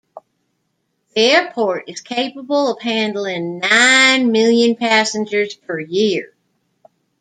[1.13, 6.33] The airport is capable of handling nine million passengers per year.